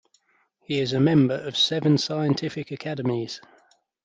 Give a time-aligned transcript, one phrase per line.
[0.63, 3.39] He is a member of seven Scientific Academies.